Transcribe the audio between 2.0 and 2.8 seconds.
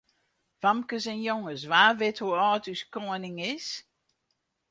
hoe âld as